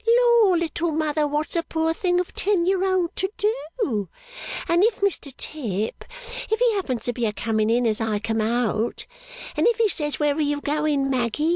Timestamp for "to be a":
7.03-7.31